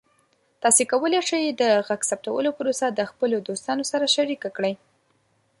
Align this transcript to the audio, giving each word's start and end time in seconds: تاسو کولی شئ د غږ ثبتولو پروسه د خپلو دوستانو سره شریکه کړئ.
تاسو 0.63 0.81
کولی 0.91 1.21
شئ 1.29 1.43
د 1.61 1.63
غږ 1.87 2.01
ثبتولو 2.09 2.49
پروسه 2.57 2.85
د 2.91 3.01
خپلو 3.11 3.35
دوستانو 3.47 3.83
سره 3.91 4.05
شریکه 4.15 4.49
کړئ. 4.57 4.73